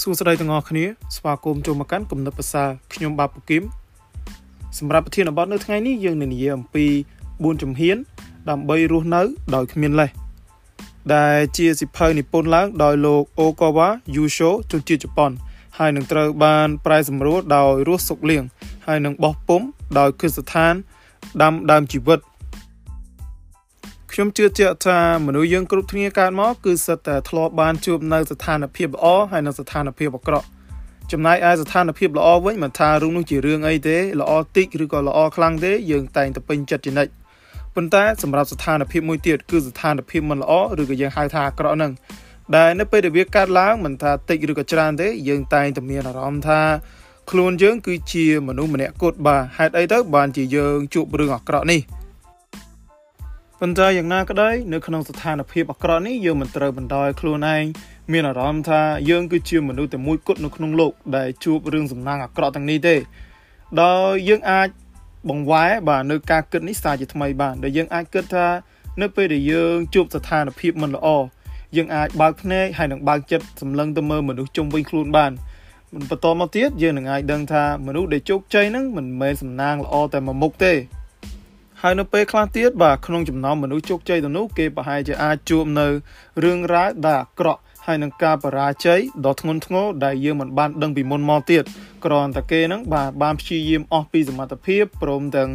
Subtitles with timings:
[0.00, 0.84] សួស្តីទាំងអស់គ្នា
[1.16, 2.64] ស្វាគមន៍ចូលមកកាន់គំនិតភាសា
[2.94, 3.62] ខ្ញុំបាទពូគឹម
[4.78, 6.86] សម្រាប់ប្រធានបទនៅថ្ងៃនេះយើងនឹងនិយាយអំពី
[7.24, 7.96] 4ជំហាន
[8.50, 9.22] ដើម្បីរស់នៅ
[9.54, 10.10] ដោយគ្មានលេស
[11.14, 15.30] ដែលជាសិភៅនិពន្ធឡើងដោយលោកអូកាវ៉ាយូឈូជនជាតិជប៉ុន
[15.78, 18.42] ហើយនឹងត្រូវបានប្រែសម្រួលដោយរស់សុកលៀង
[18.86, 19.62] ហើយនឹងបោះពុំ
[19.98, 20.74] ដោយគិសស្ថាន
[21.42, 22.18] ដាំដើមជីវិត
[24.20, 30.46] ខ្ញុំជឿជាក់ថាមនុស្សយើងគ្រប់គ្នាកើតមកគឺសិតតែធ្លាប់បានជួបនៅស្ថានភាពល្អហើយនិងស្ថានភាពអាក្រក់
[31.12, 37.12] ចំណែកឯស្ថានភាពល្អវិញមិនថារឿងនោះជារឿងអីទេល្អតិចឬក៏ល្អខ្លាំងទេយើងតែងតែពេញចិត្តជានិច្ច
[37.74, 41.92] ប៉ុន្តែសម្រាប់ស្ថានភាពមួយទៀតគឺស្ថានភាពមិនល្អឬក៏យើងហៅថាអាក្រក់ហ្នឹង
[42.56, 46.60] ដែលនៅពេលដែលវាកើតឡើងមិនថាតិចឬក៏ច្រើនទេយើងតែងតែមានអារម្មណ៍ថា
[47.30, 51.82] ខ្លួនយើងគឺជាមនុស្សម្នាក់គត់បាទហេតុអីទៅបានជាយើងជួបរឿងអាក្រក់នេះ
[53.62, 57.64] ប៉ុន្តែយ៉ាងណាក្តីនៅក្នុងស្ថានភាពអាក្រក់នេះយើងមិនត្រូវបណ្ដោយខ្លួនឯង
[58.12, 62.96] មានអារម្មណ៍ថាយើងគឺជាមនុស្សតែមួយគត់នៅក្នុងលោកដែលជួបរឿងសំណាងអាក្រក់ទាំងនេះទេ
[63.82, 64.68] ដោយយើងអាច
[65.28, 68.46] បង្វែរបាទនៅការគិតនេះសារជាថ្មីបានដែលយើងអាចគិតថា
[69.02, 71.08] នៅពេលដែលយើងជួបស្ថានភាពមិនល្អ
[71.76, 75.32] យើងអាចបើកភ្នែកហើយនឹងបើកចិត្តសម្លឹងទៅមើលមនុស្សជុំវិញខ្លួនបាន
[75.94, 80.74] បន្តមកទៀតយើងនឹងអាចដឹងថាមនុស្សដែលជោគជ័យហ្នឹងមិនមែនសំណាងល្អតែមួយមុខទេ
[81.82, 85.86] ហើយនៅពេលខ្លះទៀតបាទក្នុងចំណោមមនុស្សជោគជ័យទៅនោះគេប្រហែលជាអាចជួបនៅ
[86.42, 91.64] រឿងរ៉ាវដែលអាក្រក់ហើយនឹងការបរាជ័យដ៏ធ្ងន់ធ្ងរដែលយើងមិនបានដឹងពីមុនមកទៀត
[92.04, 95.50] គ្រាន់តែគេហ្នឹងបាទបានព្យាយាមអស់ពីសមត្ថភាពព្រមទាំង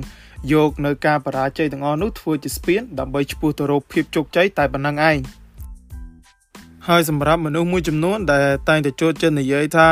[0.54, 5.18] យកនៅការបរាជ័យទាំងអស់នោះធ្វើជាស្ពានដើម្បីឈ្មោះទៅរកភាពជោគជ័យតែប៉ុណ្្នឹងឯង
[6.88, 9.90] ហើយសម្រាប់មនុស្សមួយចំនួនដែលតែងតែចូលចិត្តនិយាយថា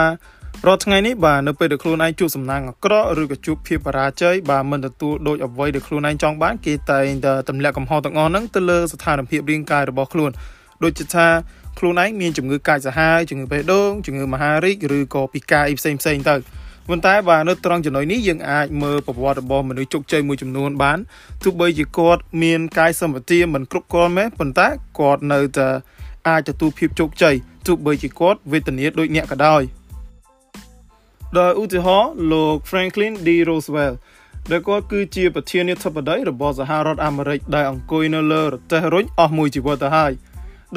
[0.67, 10.32] រាល់ថ្ងៃនេះបាទនៅពេលដែលខ្លួនឯងជួបសំណាងអាក្រក់ឬក៏ជួបភាពបរាជ័យបាទមិនទទួលដូចអ្វីដែលខ្លួនឯងចង់បានគេតែងតែទម្លាក់កំហុសទាំងអស់ហ្នឹងទៅលើស្ថានភាពរាងកាយរបស់ខ្លួន
[10.84, 11.28] ដូចជាថា
[11.80, 16.36] ខ្លួនឯងមានជំងឺកាចសាហាវជំងឺបេះដូងជំងឺមហារីកឬក៏ពិការអីផ្សេងផ្សេងទៅ
[16.88, 20.98] ប៉ុន្តែបាទនៅត្រង់ចំណុចនេះយើងអាចមើលប្រវត្តិរបស់មនុស្សជោគជ័យមួយចំនួនបាន
[21.44, 24.67] ទោះបីជាគាត់មានកាយសម្បទាមិនគ្រប់គ្រាន់មែនប៉ុន្តែ
[25.00, 25.70] គាត់នៅតែ
[26.27, 27.36] អាចទទួលភាពជោគជ័យ
[27.67, 29.64] ទោះបីជាគាត់វេទនាដូចអ្នកក៏ដោយ
[31.39, 33.95] ដោយឧទាហរណ៍លោក Franklin D Roosevelt
[34.52, 40.11] ដែលគាត់គឺជាប្រធានាធិបតីរបស់សហរដ្ឋអាមេរិកដែលអង្គុយនៅលើរទេះរុញអស់មួយជីវិតទៅហើយ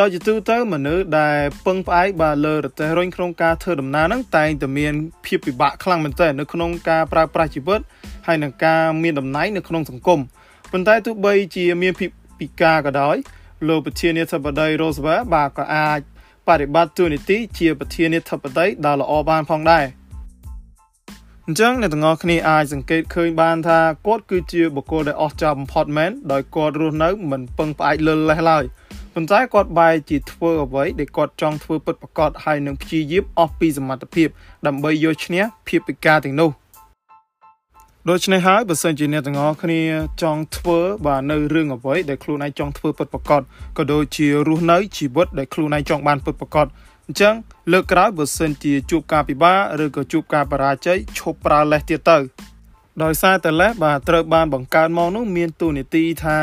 [0.01, 4.95] ដោយជាទូទៅមនុស្សដែលពឹងផ្អែកបាទលើរទេះរុញក្នុងការធ្វើដំណើរហ្នឹងតែងតែមាន
[5.27, 7.81] ភាពពិបាកខ្លាំងមែនទែននៅក្នុងការប្រើប្រាស់ជីវិត
[8.27, 10.21] ហើយនឹងការមានតំណែងនៅក្នុងសង្គម
[10.73, 12.11] ប៉ុន្តែទោះបីជាមានភាព
[12.41, 13.17] ពិការក៏ដោយ
[13.69, 16.01] លោកប្រធានាធិបតី Roosevelt បាទក៏អាច
[16.47, 19.87] បប្រតិបត្តិទូនីតិជាប្រធានាធិបតីដ៏ល្អបានផងដែរ។
[21.49, 28.65] អញ្ចឹងអ្នកទាំងអស់គ្នាអាចសង្កេតឃើញបានថាគាត់គឺជាបុគ្គលដែលអស្ចារ្យបំផុតមែនដោយគាត់រស់នៅមិនពឹងផ្អែកលើលេសឡើយ
[29.15, 34.29] ប៉ុន្តែគាត់បែរជាធ្វើអ្វីដែលគាត់ចង់ធ្វើពិតប្រាកដហើយនឹងព្យាយាមអស់ពីសមត្ថភាព
[34.67, 36.51] ដើម្បីយកឈ្នះភាពពិការទាំងនោះ
[38.11, 39.81] ដូច្នេះហើយបើសិនជាអ្នកទាំងអស់គ្នា
[40.23, 43.43] ចង់ធ្វើបាទនៅរឿងអ្វីដែលខ្លួនឯងចង់ធ្វើពិតប្រាកដ
[43.79, 46.67] ក៏ដូចជារស់នៅជីវិតដែលខ្លួនឯងចង់បានពិតប្រាកដ
[47.07, 47.35] អញ្ចឹង
[47.73, 52.19] លើកក្រោយបើសិនជាជួបការពិបាកឬក៏ជួបការបរាជ័យឈប់ប្រើលេសទៀតទៅ
[53.03, 56.39] ដោយសារតែលេសបាទត្រូវបានបង្កើតមកនោះមានទូនីតិថា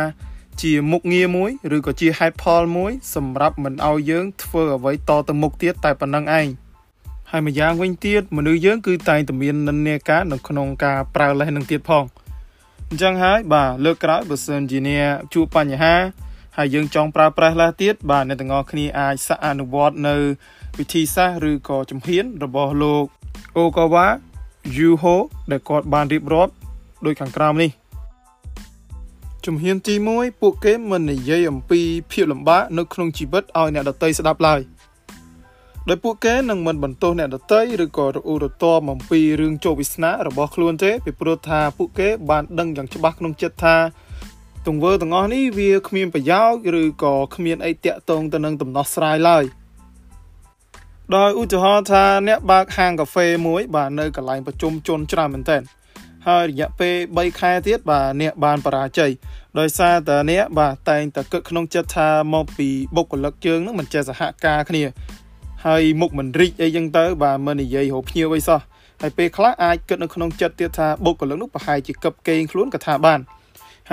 [0.61, 6.47] ជាមុខងារមួយឬក៏ជាហេតុផលមួយ សម្រាប់មិនឲ្យយើងធ្វើអ្វីតទៅមុខទៀតតែប៉ុណ្្នឹងឯង
[7.31, 12.05] ហើយម្យ៉ាងវិញទៀតមនុស្សយើងគឺតែងតែមាននិន្នាការនៅក្នុងការប្រើលេសនឹងទៀតផង
[12.89, 15.95] អញ្ចឹងហើយបាទលើកក្រោយបើសិនជាអ្នកជួបបញ្ហា
[16.57, 20.15] ហើយយើងចង់ប្រើប្រាស់ឡាទៀតបាទអ្នកទាំងអស់គ្នាអាចសាកអនុវត្តនៅ
[20.77, 23.05] វិធីសាស្ត្រឬក៏ជំហានរបស់លោក
[23.57, 24.07] អូកាវ៉ា
[24.77, 25.15] យូហូ
[25.51, 26.51] ដែលគាត់បានរៀបរាប់
[27.05, 27.71] ដូចខាងក្រោមនេះ
[29.45, 31.81] ជំហានទី1ពួកគេមិននិយាយអំពី
[32.11, 34.61] ភាពលំបាកនៅក្នុងជីវិតឲ្យអ្នកដតីស្ដាប់ឡើយ
[35.89, 43.75] ដោយពួកគេនឹងមិនបន្ទោសអ្នកដតីឬក៏រអ៊ូរទាំអំពីរឿងជោគវាសនារបស់ខ្លួនទេពីព្រោះថាពួកគេបានដឹងយ៉ាងច្បាស់ក្នុងចិត្តថា
[44.67, 49.43] ទង្វើទាំងអស់នេះវាគ្មានប្រយោជន៍ឬក៏គ្មានអីតាក់ទងទៅនឹងដំណោះស្រាយឡើយ
[51.15, 55.61] ដោយឧទាហរណ៍ថាអ្នកបើកហាងកាហ្វេមួយ បាទនៅកន្លែងប្រជុំជនច្រើនមែនទែន
[56.27, 59.11] ហើយរយៈពេល3ខែទៀតបាទអ្នកបានបរាជ័យ
[59.59, 64.83] ដោយសារតែអ្នកបាទតែងតែគិតក្នុងចិត្តថាមកពីបុគ្គលិកជើងនឹងមិនចេះសហការគ្នា
[65.65, 68.59] ហើយមុខមិនរីកអីចឹងទៅ បាទមិននិយាយរកភ្ញៀវអីសោះ
[69.01, 73.19] ហើយពេលខ្លះអាចគិតនៅក្នុងចិត្តទៀតថាបុគ្គលិកនោះប្រហែលជាកឹបកេងខ្លួនក៏ថាបាន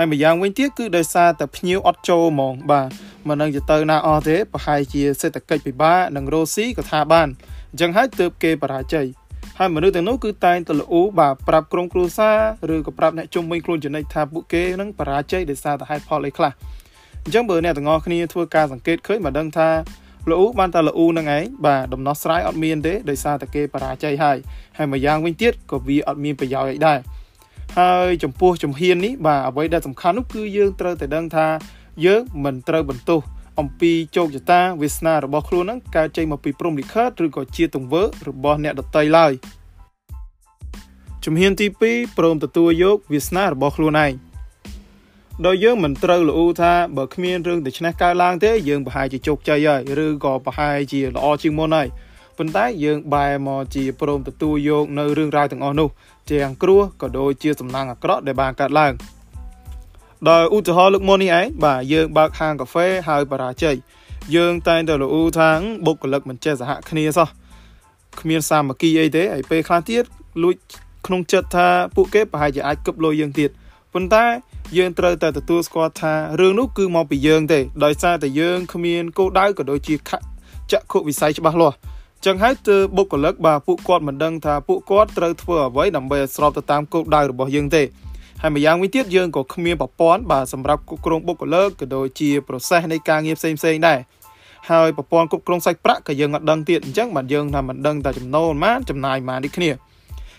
[0.01, 2.89] ហើយម្យ៉ាងវិញទៀតគឺដោយសារតែភ្ញៀវអត់ចូលហ្មងបាទ
[3.27, 7.27] មិននឹងទៅណាអស់ទេប្រហែលជាសេដ្ឋកិច្ចពិបាកនិងរ៉ូស៊ីក៏ថាបាន
[7.71, 9.05] អញ្ចឹងហើយទើបគេបរាជ័យ
[9.59, 12.31] ហើយមនុស្សទាំងនោះគឺតែងតែល្អូបាទប្រាប់ក្រុមគ្រួសា
[12.69, 16.51] រឬក៏ប្រាប់អ្នកជុំវិញខ្លួនចំណិចថាពួកគេនឹងបរាជ័យដោយសារតែហេតុផលអីខ្លះ
[17.23, 19.69] អញ្ចឹងបើអ្នកទាំងអស់គ្នាធ្វើការសង្កេតឃើញមកដឹងថា
[20.31, 24.37] លូបានតែលូនឹងឯងបាទដំណោះស្រាយអត់មានទេដោយសារតែគេបរាជ័យហើយ
[24.77, 26.99] ហើយមួយយ៉ាងវិញទៀតក៏វាអត់មានប្រយោជន៍អីដែរ
[27.77, 31.47] ហើយចំពោះជំហាននេះបាទអ្វីដែលសំខាន់នោះគឺយើងត្រូវតែដឹងថា
[32.05, 33.21] យើងមិនត្រូវបន្ទោស
[33.59, 39.33] អំពីជោគជតាវាសនារបស់ខ្លួនហ្នឹងកើតចេញមកពីព្រំលិខិតឬក៏ជាទង្វើរបស់អ្នកដតីឡើយ
[41.25, 44.13] ជំហានទី2ព្រមទទួលយកវាសនារបស់ខ្លួនឯង
[45.45, 51.87] ដោយយើងមិនត្រូវលូថាបើគ្មានរឿងដូច្នេះកើតឡើងទេយើងប្រហែលជាជោគជ័យហើយឬក៏ប្រហែលជាល្អជាងមុនហើយ
[52.39, 55.89] ប៉ុន្តែយើងបែរមកជាព្រមទទួលយកនៅរឿងរ៉ាវទាំងអស់នោះ
[56.31, 58.93] ទាំងគ្រោះក៏ដូចជាសំណាងអាក្រក់ដែលបានកើតឡើង
[60.29, 63.75] ដោយឧទាហរណ៍លើកមុននេះឯងបាទយើងបើកហាងកាហ្វេហើយបរាជ័យ
[64.35, 65.49] យើងតែងតែលូថា
[65.85, 67.29] បុគ្គលិកមិនចេះសហគ្នាសោះ
[68.19, 70.03] គ្មានសាមគ្គីអីទេហើយពេលខ្លះទៀត
[70.43, 70.55] លួច
[71.05, 73.49] ក្នុងចិត្តថាពួកគេប្រហែលជាអាចគប់លុយយើងទៀត
[73.93, 74.25] ប៉ុន្តែ
[74.77, 79.95] យើងត្រូវតែទទួលស្គាល់ថារឿងនោះគឺមកពីយើងទេដោយសារតែយើងគ្មានគោលដៅក៏ដូចជា
[80.71, 81.77] ចក្ខុវិស័យច្បាស់លាស់
[82.25, 87.83] ចឹងហើយទើបបុគ្គលិកបាទពួកគាត់មិនដឹងថាពួកគាត់ត្រូវធ្វើអ្វីដើម្បីឲ្យស្របទៅតាមគោលដៅរបស់យើងទេ
[88.41, 93.99] ហើយម្យ៉ាងវិញទៀតយើងក៏គ្មានប្រព័ន្ធបាទសម្រាប់គ្រប់គ្រងបុគ្គលិកក៏ដូចជា process នៃការងារផ្សេងផ្សេងដែរ
[94.69, 99.69] ហើយប្រព័ន្ធគ្រប់គ្រងសាច់ប្រាក់ក៏យើងអត់ដឹងទៀតអញ្ចឹងបាទយើងថាមិនដឹងតែចំណូលប៉ុន្មានចំណាយប៉ុន្មាននេះគ្នា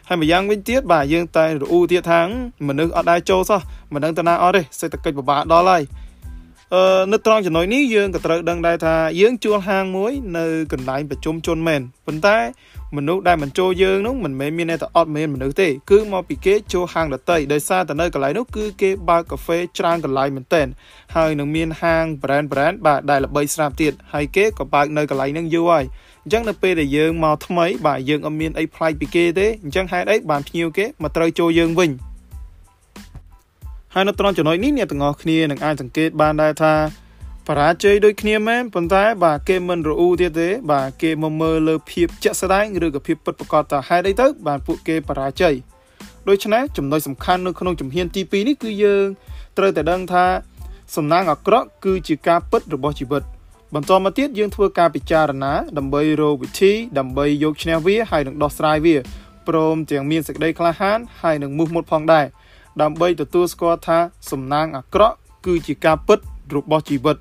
[0.09, 2.21] ហើយម្យ៉ាងវិញទៀតបាទយើងតែរអ៊ូទៀតថា
[2.69, 3.61] មនុស្សអត់ដែរចូលសោះ
[3.95, 6.10] មិនដឹងទៅណាអត់ទេសេដ្ឋកិច្ចពិបាកដល់ហើយអឺ
[7.13, 12.39] នៅត្រង់ចំណុចនេះយើងក៏ត្រូវដឹងដែរថាយើងជួលហាងមួយ នៅកន្លែងប្រជុំជនមែនប៉ុន្តែ
[12.97, 20.67] មនុស្សដែលមិនចូលយើងនោះមិនមែនមានតែអត់មានមនុស្សទេគឺមកពីគេចូលហាងដតីដោយសារតែនៅកន្លែងនោះគឺគេបើកកាហ្វេច្រើនកន្លែងមែនទែន
[21.17, 25.85] ហើយនឹងមានហាង brand brand បាទដែលល្បីស្រាប់ទៀតហើយគេក៏បើកនៅកន្លែងហ្នឹងយូរហើយ
[26.25, 31.91] អញ្ចឹងនៅពេលដែលយើងមកថ្មីបាទយើងអត់មានអីប្លែកពីគេទេអញ្ចឹងហេតុអីបានភ្ញៀវគេមកត្រូវចូលយើងវិញ
[33.95, 36.75] ហើយនៅត្រង់ចំណុចនេះអ្នកទាំងអស់គ្នានឹងអាចសង្កេតបានដែរថា
[37.47, 45.55] បរាជ័យដូចគ្នាមែនប៉ុន្តែបាទគេមិនរអ៊ូទៀតទេ បាទគេមកមើលលើភាពជាក់ស្ដែងឬក៏ភាពពិតប្រាកដតើហេតុអីទៅ បាទពួកគេបរាជ័យ
[46.29, 49.07] ដូច្នេះចំណុចសំខាន់នៅក្នុងជំហានទី2នេះគឺយើង
[49.57, 50.25] ត្រូវតែដឹងថា
[50.97, 53.23] សំណាងអាក្រក់គឺជាការពិតរបស់ជីវិត
[53.75, 58.97] បន្តមកទៀតយើងធ្វើការពិចារណា ដើម្បីរកវិធីដើម្បីយកឈ្នះវាហើយនឹងដោះស្រាយវា
[59.49, 62.27] ព្រមទាំងមានសេចក្តីក្លាហានហើយនឹងមោះមុតផងដែរ
[62.83, 63.99] ដើម្បីទទួលស្គាល់ថា
[64.31, 66.19] សំណាងអាក្រក់គឺជាការពិត
[66.55, 67.17] របស់ជីវិត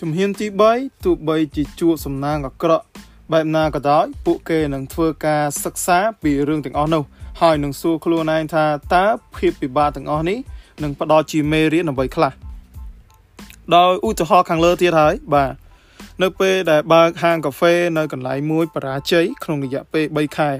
[0.00, 2.84] ជំហានទី3ទោះបីជាជួបសំណាងអាក្រក់
[3.32, 7.02] បែបណាក៏ដោយពួកគេនឹងធ្វើការសិក្សាពីរឿងទាំងអស់នោះ
[7.40, 8.64] ហើយនឹងសួរខ្លួនឯងថា
[8.94, 9.06] តើ
[9.36, 10.38] ភាពពិបាកទាំងអស់នេះ
[10.82, 12.32] នឹងផ្ដល់ជាមេរៀនអ្វីខ្លះ
[13.76, 15.52] ដោយឧទាហរណ៍ខាងលើទៀតហើយបាទ
[16.22, 20.50] នៅពេលដែលបើកហាងកាហ្វេនៅកន្លែងមួយបរាជ័យក្នុងរយៈពេល3ខែ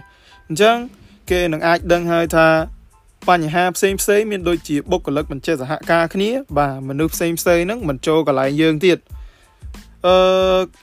[0.48, 0.76] អញ្ចឹង
[1.31, 2.48] គេនឹងអាចដឹងហើយថា
[3.28, 8.99] បញ្ហាផ្សេងផ្សេងមានដូចជាបុគ្គលិកមិនចេះសហការគ្នាបាទមនុស្សផ្សេងផ្សេងហ្នឹងមិនចូលកន្លែងយើងទៀត
[10.06, 10.17] អឺ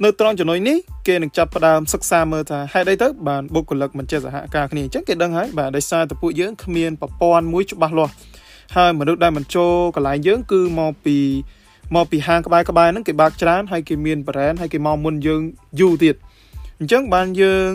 [0.04, 8.14] នៅត្រង់ចំណុចនេះគេនឹងចាប់ផ្ដើមសិក្សាមើលថាហេតុអីទៅបានបុគ្គលិកមិនចេះសហការគ្នាអញ្ចឹងគេដឹងហើយបាទដោយសារតែពួកយើងគ្មានប្រព័ន្ធមួយច្បាស់លាស់
[8.76, 11.18] ហើយមនុស្សដែលមិនចូលកន្លែងយើងគឺមកពី
[11.96, 15.42] មកពីហាងក្បែរក្បែរហ្នឹងគេបើកច្រើនហើយគេមាន brand ហើយគេមកមុនយើង
[15.80, 16.16] យូរទៀត
[16.80, 17.70] អញ្ចឹងបានយើង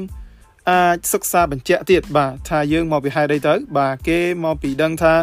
[0.69, 5.15] អាចសិក្សាបញ្ជាក់ទៀតបាទថាយើងមកពីហេតុអីទៅ បាទគេមកពីដឹងថា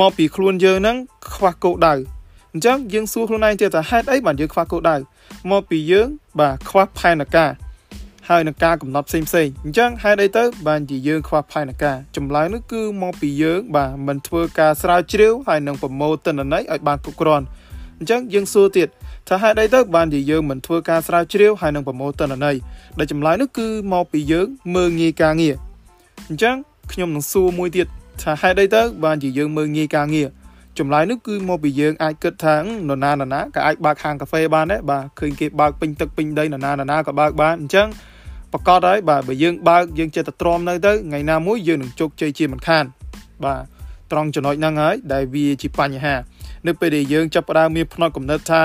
[0.00, 0.96] មកពីខ្លួនយើងហ្នឹង
[1.34, 1.94] ខ្វះគោលដៅ
[2.52, 4.96] អញ្ចឹងយើងសួរខ្លួនឯងទៀតថាហេតុអីបានយើងខ្វះគោលដៅ
[5.50, 6.08] មកពីយើង
[6.40, 7.50] បាទខ្វះផែនការ
[8.28, 17.44] ហើយនឹងការកំណត់ផ្សេងផ្សេងអញ្ចឹងហេតុអីទៅបានជាយើងខ្វះផែនការចម្លើយនោះគឺមកពីយើង បាទមិនធ្វើការស្រាវជ្រាវហើយនឹងប្រមូលទិន្នន័យឲ្យបានគ្រប់គ្រាន់
[17.98, 18.88] អញ្ចឹងយើងសួរទៀត
[19.28, 22.56] ថាហេតុអីទៅបានជាយើងមិនធ្វើការស្រាវជ្រាវហើយនឹងប្រមូលទិន្នន័យ
[22.98, 25.54] ដែលចម្លើយនោះគឺមកពីយើងមើងងាយការងារ
[26.28, 26.56] អញ្ចឹង
[26.92, 27.86] ខ្ញុំនឹងសួរមួយទៀត
[28.22, 30.28] ថាហេតុអីទៅបានជាយើងមើងងាយការងារ
[30.78, 37.88] ចម្លើយនោះគឺមកពីយើងអាចគិតថានរណានរណាក៏អាចបើកហាងកាហ្វេបានដែរបាទឃើញគេបើកពេញទឹកពេញដីនរណានរណាក៏បើកបានអញ្ចឹង
[38.52, 42.84] ប្រកាសហើយបាទបើយើងបើកយើងចិត្តតែទ្រាំនៅទៅថ្ងៃណាមួយយើងនឹងជោគជ័យជាមិនខាន
[43.44, 43.60] បាទ
[44.12, 46.14] ត្រង់ចំណុចហ្នឹងហើយដែលវាជាបញ្ហា
[46.66, 48.62] នៅពេលដែលយើងចាប់ផ្ដើមមានផ្នត់កំណត់ថា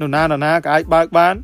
[0.00, 1.34] នរណានរណាក៏អាចបើកបាន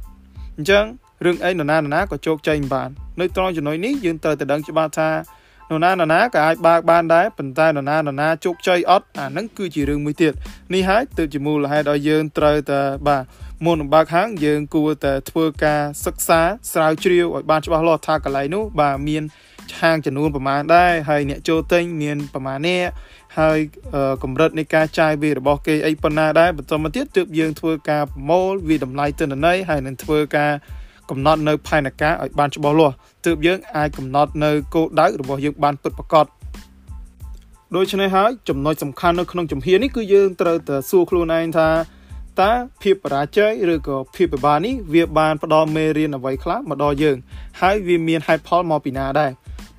[0.57, 0.85] អញ្ចឹង
[1.25, 2.89] រឿងអីនរណានរណាក៏ជោគជ័យមិនបាន
[3.21, 5.11] នៅត្រង់ចំណុចនេះយើងត្រូវតែដឹងច្បាស់ថា
[5.71, 10.33] នរណានរណាក៏អាចបើកបានដែរប៉ុន្តែនរណានរណាជោគជ័យអត់អាហ្នឹងគឺជារឿងមួយទៀត
[10.75, 13.25] នេះហើយទើបជាមូលហេតុឲ្យយើងត្រូវតែបាទ
[13.65, 16.41] មុននឹងបើកហាងយើងគួរតែធ្វើការសិក្សា
[16.73, 19.23] ស្រាវជ្រាវឲ្យបានច្បាស់លាស់ថាកន្លែងនោះបាទមាន
[19.81, 22.89] ហាងចំនួនប្រមាណដែរហើយអ្នកចូលទិញមានប្រមាណអ្នក
[23.39, 23.59] ហើយ
[24.23, 30.53] កម្រិតនៃការចាយវារបស់គេអីប៉ុណ្ណាដែរបន្តមកទៀតទើបយើងធ្វើការប្រមូលវាតម្លៃទិន្នន័យហើយនឹងធ្វើការ
[31.11, 32.95] កំណត់នៅផែនការឲ្យបានច្បាស់លាស់
[33.27, 36.27] ទើបយើងអាចកំណត់នៅគោលដៅរបស់យើងបានពិតប្រាកដ
[37.77, 41.69] ដូច្នេះហើយចំណុចសំខាន់នៅក្នុងជំហាននេះគឺយើងត្រូវតែសួរខ្លួនឯងថា
[42.41, 47.17] តតើភាពបរាជ័យឬក៏ភាពពិបាកនេះវាបានផ្ដល់មេរៀនអ្វីខ្លះមកដល់យើង
[47.61, 49.31] ហើយវាមានហេតុផលមកពីណាដែរ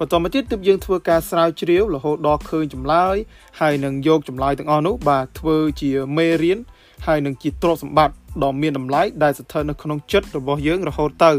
[0.01, 3.15] បន្តមកទៀតទើបយើងធ្វើការស្រាវជ្រាវរហូតដល់ឃើញចម្លើយ
[3.59, 6.59] ហើយនឹងយកចម្លើយទាំងអស់នោះបាទធ្វើជាមេរៀន
[7.07, 11.31] ហើយនឹងជាទ្រព្យសម្បត្តិដ៏មានតម្លៃដែលស្ថិតនៅក្នុងចិត្តរបស់យើងរហូតទៅ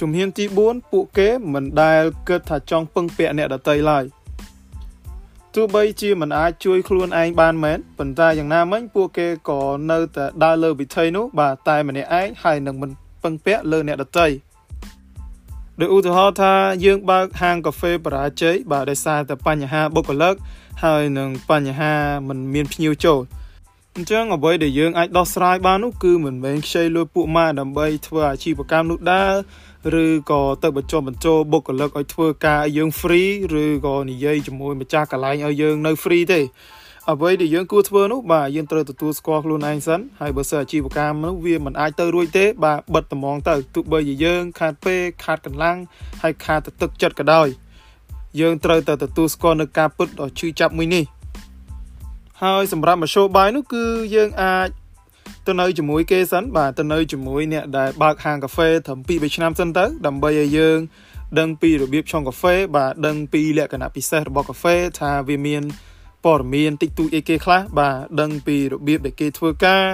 [0.00, 4.04] ជំហានទី4ពួកគេមិនដែលគិតថាចង់ពឹងពាក់អ្នកដទៃឡើយ
[5.54, 9.60] ទោះបីជាមិនអាចជួយខ្លួនឯងបានមែនប៉ុន្តែយ៉ាងណាមិញពួកគេក៏
[9.90, 12.90] នៅតែដើរលើវិថីនោះបាទតែម្នាក់ឯងហើយនឹងមិន
[13.22, 14.28] ពឹងពាក់លើអ្នកដទៃ
[15.80, 20.34] ដោយឧទាហរណ៍ថាយើងបើកហាងកាហ្វេបរាជ័យបាទដោយសារតែបញ្ហាបុគ្គលិក
[20.84, 21.94] ហើយនឹងបញ្ហា
[22.28, 23.20] មិនមានភ្ញៀវចូល
[23.96, 29.32] អញ្ចឹងអ្វីដែលយើងអាចដោះស្រាយបាននោះគឺមិនមែនខ្ចីលុយពួកម៉ាដើម្បីធ្វើអាជីវកម្មនោះដែរ
[30.02, 33.30] ឬក៏ទៅបញ្ចុះបញ្ចូលបុគ្គលិកឲ្យធ្វើការឲ្យយើង free
[33.62, 36.40] ឬក៏និយាយជាមួយម្ចាស់កន្លែងឲ្យយើងនៅ free ទេ
[37.10, 45.76] អ្វីដែលយើងគួរធ្វើនោះបាទយើងត្រូវទទួលស្គាល់ខ្លួនឯងសិនហើយបើសិនអាជីវកម្មនោះវាមិនអាចទៅរួចទេបាទបិទតម្ងទៅទោះបីជាយើង ខាតពេលខាតកម្លាំង
[46.22, 47.48] ហើយខាតទឹកចិត្តក៏ដោយ
[48.40, 51.04] យើងត្រូវតែទទួលស្គាល់នៅការពិតដ៏ឈឺចាប់មួយនេះ
[52.42, 54.68] ហើយសម្រាប់មធ្យោបាយនោះគឺយើងអាច
[55.46, 60.78] ទៅនៅជាមួយគេសិនបាទទៅនៅជាមួយអ្នកដែលបើកហាងកាហ្វេត្រឹម2 3ឆ្នាំសិនទៅ ដើម្បីឲ្យយើង
[61.38, 65.64] ដឹងពីរបៀបឆុងកាហ្វេបាទដឹងពីលក្ខណៈពិសេសរបស់កាហ្វេថាវាមាន
[66.24, 69.84] ព័ត៌មានតិចតួចអីគេខ្លះបាទដឹងពីរបៀបដែលគេធ្វើការ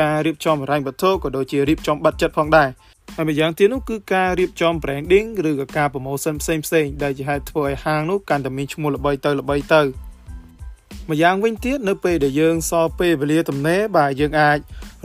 [0.00, 2.68] ការរៀបចំរ៉ាញ់វត្ថុក៏ដូចជារៀបចំបាត់ចិត្តផងដែរ
[3.16, 9.82] ហើយម្យ៉ាងទៀតនោះគឺការរៀបចំ branding ឬក៏ការ promotion ផ្សេងផ្សេងដែលជាហេតុធ្វើឲ្យហាងនោះកាន់តែមានឈ្មោះល្បីទៅល្បីទៅ
[11.10, 14.58] ម្យ៉ាងវិញទៀតនៅពេលដែលយើងសល់ពេលវេលាទំនេរបាទយើងអាច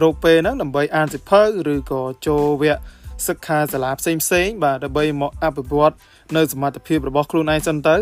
[0.03, 1.41] រកពេលហ្នឹងដើម្បីអានសិភៅ
[1.73, 2.81] ឬក៏ចូលវគ្គ
[3.27, 5.95] សិក្ខាសាលាផ្សេងផ្សេងបាទដើម្បីមកអភិវឌ្ឍ
[6.35, 7.95] នៅសមត្ថភាពរបស់ខ្លួនឯងសិនទៅ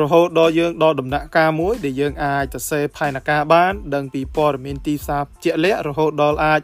[0.00, 6.60] រហូតដល់យើងដល់ដំណាក់កាលមួយ ដែលយើងអាចទៅសេផែនការបាន ដឹងពីព័ត៌មានទីផ្សារជាក់លាក់រហូតដល់អាច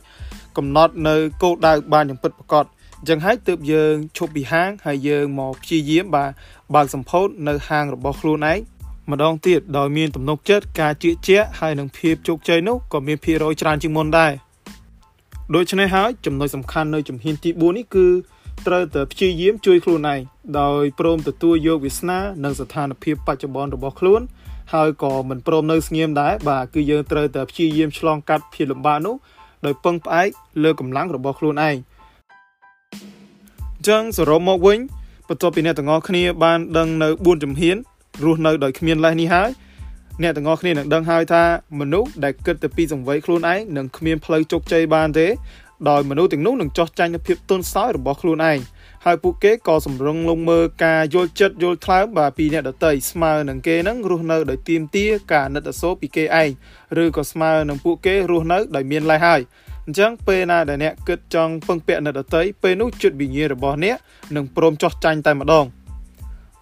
[0.56, 2.64] កំណត់នៅគោលដៅបានយ៉ាងពិតប្រាកដ
[3.00, 6.30] អញ្ចឹងហើយទើបយើងឈប់ពីហាងហើយយើងមកព្យាយាមបាទ
[6.74, 8.58] បើកសម្ពោធនៅហាងរបស់ខ្លួនឯង
[9.10, 14.32] ម្ដងទៀតដោយមានទំនុកចិត្តការជឿជាក់ហើយនឹងភាពជោគជ័យនោះក៏មានភាគរយច្រើនជាងមុនដែរ
[15.56, 18.06] ដូច្នេះហើយចំណុចសំខាន់នៅជំហានទី4នេះគឺ
[18.66, 20.20] ត្រូវតែព្យាយាមជួយខ្លួនឯង
[20.60, 24.20] ដោយព្រមទទួលយកវាសនានិងស្ថានភាពបច្ចុប្បន្នរបស់ខ្លួន
[24.74, 29.14] ហើយក៏មិនព្រមនៅស្ងៀមដែរបាទគឺយើងត្រូវតែព្យាយាមឆ្លងកាត់ភាពលំបាកនោះ
[29.64, 30.28] ដោយពឹងផ្អែក
[30.62, 34.78] លើកម្លាំងរបស់ខ្លួនឯងអញ្ចឹងសរុបមកវិញ
[35.28, 37.76] បន្ទាប់ពីអ្នកទាំងអស់គ្នាបានដឹងនៅ4ជំហាន
[38.24, 39.50] រស់នៅដោយគ្មានលេសនេះហើយ
[40.20, 41.42] អ្នកទាំងអស់គ្នានឹងដឹងហើយថា
[41.80, 45.26] មនុស្សដែលគិតទៅពីសង្វ័យខ្លួនឯងនឹងគ្មានផ្លូវជោគជ័យបានទេ
[45.90, 48.58] ដោយមនុស្សទាំងនោះនឹងចោះចាញ់នូវភាពទន់ខ្សោយរបស់ខ្លួនឯង
[49.04, 56.50] ហើយពួកគេក៏សម្រឹងលងមើលការយល់ចិត្តយល់ថ្លើមបាទពីអ្នកដតីស្មើនឹងគេនឹងរស់នៅដោយទៀមទាការណិតអាសូរពីគេឯង
[57.02, 59.40] ឬក៏ស្មើនឹងពួកគេរស់នៅដោយមានលេសហើយ
[59.86, 63.96] អញ្ចឹងពេលណាដែលអ្នកគិតចង់ពឹងពាក់អ្នកដតីពេលនោះចិត្តវិញ្ញាណរបស់អ្នក
[64.36, 65.66] នឹងព្រមចោះចាញ់តែម្ដង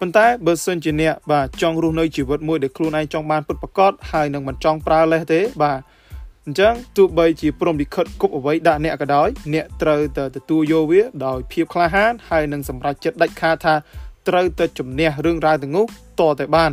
[0.03, 5.79] ប៉ុន្តែបើសិនជាអ្នកបាទចង់រស់នៅជីវិតមួយដែលខ្លួនឯងចង់បានពិតប្រាកដហើយនឹងមិនចង់ប្រើលេសទេបាទ
[6.45, 13.75] អញ្ចឹងទោះបីជាព្រមលិខិតគប់អ្វីដាក់អ្នកក៏ដោយអ្នកត្រូវតែទទួលយកវាដោយភាពក្លាហានហើយនឹងសម្រេចចិត្តដាច់ខាតថា
[14.27, 15.85] ត្រូវតែជំនះរឿងរ៉ាវទាំងនោះ
[16.19, 16.71] តតែបាន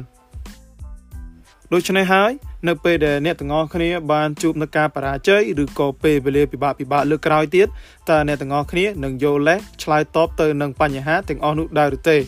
[1.73, 2.31] ដូច្នេះហើយ
[2.69, 7.67] នៅពេលដែលអ្នកទាំងអស់គ្នាបានជួបនឹងការបរាជ័យឬក៏ពេលវេលាពិបាកពិបាកលើក្រោយទៀត
[8.11, 12.19] តើអ្នកទាំងអស់គ្នានឹងយកលេសឆ្លើយតបទៅនឹងបញ្ហាទាំងអស់នោះដែរឬទេ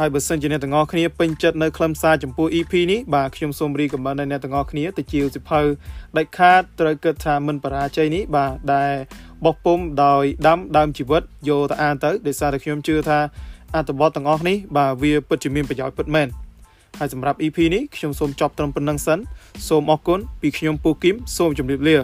[0.00, 5.60] ហើយបើសិនជាអ្នកទាំងអស់គ្នាពេញចិត្តនៅខ្លឹមសារចំពោះ EP នេះបាទខ្ញុំសូមរីកមែនដល់អ្នកទាំងអស់គ្នាទៅជាវសិភៅ
[6.16, 8.92] ដាច់ខាតត្រូវគិតថាមិនបរាជ័យនេះបាទដែល
[9.44, 13.18] បោះពុំដោយដាំដើមជីវិតយកទៅអានទៅដោយសារតែខ្ញុំជឿថា
[13.74, 16.28] អត្ថបទទាំងអស់នេះបាទវាពិតជាមានប្រយោជន៍ពិតមែន
[16.98, 19.18] ហើយសម្រាប់ EP នេះខ្ញុំសូមចប់ត្រឹមប៉ុណ្្នឹងសិន
[19.68, 21.96] សូមអរគុណពីខ្ញុំពូគឹមសូមជម្រាបលា